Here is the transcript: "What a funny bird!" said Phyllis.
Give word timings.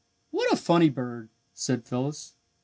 "What 0.31 0.51
a 0.51 0.55
funny 0.55 0.89
bird!" 0.89 1.29
said 1.53 1.85
Phyllis. 1.85 2.33